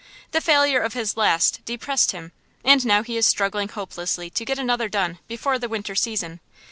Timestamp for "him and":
2.09-2.83